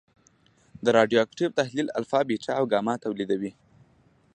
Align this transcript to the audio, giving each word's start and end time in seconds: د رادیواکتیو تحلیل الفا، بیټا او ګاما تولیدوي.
د 0.83 0.85
رادیواکتیو 0.97 1.55
تحلیل 1.59 1.87
الفا، 1.97 2.19
بیټا 2.29 2.53
او 2.59 2.65
ګاما 2.71 2.93
تولیدوي. 3.03 3.51